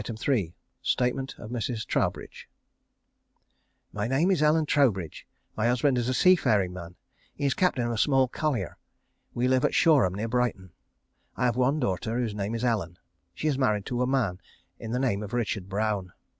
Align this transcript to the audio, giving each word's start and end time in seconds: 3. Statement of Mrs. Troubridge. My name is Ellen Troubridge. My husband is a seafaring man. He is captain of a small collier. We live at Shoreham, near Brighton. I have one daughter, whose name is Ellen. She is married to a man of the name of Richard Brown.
3. 0.00 0.54
Statement 0.82 1.34
of 1.36 1.50
Mrs. 1.50 1.84
Troubridge. 1.84 2.48
My 3.92 4.06
name 4.06 4.30
is 4.30 4.40
Ellen 4.40 4.66
Troubridge. 4.66 5.26
My 5.56 5.66
husband 5.66 5.98
is 5.98 6.08
a 6.08 6.14
seafaring 6.14 6.72
man. 6.72 6.94
He 7.34 7.44
is 7.44 7.54
captain 7.54 7.84
of 7.84 7.90
a 7.90 7.98
small 7.98 8.28
collier. 8.28 8.78
We 9.32 9.48
live 9.48 9.64
at 9.64 9.74
Shoreham, 9.74 10.14
near 10.14 10.28
Brighton. 10.28 10.70
I 11.36 11.46
have 11.46 11.56
one 11.56 11.80
daughter, 11.80 12.16
whose 12.18 12.36
name 12.36 12.54
is 12.54 12.64
Ellen. 12.64 13.00
She 13.34 13.48
is 13.48 13.58
married 13.58 13.84
to 13.86 14.00
a 14.00 14.06
man 14.06 14.38
of 14.80 14.92
the 14.92 15.00
name 15.00 15.24
of 15.24 15.32
Richard 15.32 15.68
Brown. 15.68 16.12